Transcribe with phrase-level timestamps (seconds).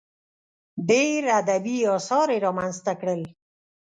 [0.89, 3.21] ډېر ادبي اثار یې رامنځته کړل.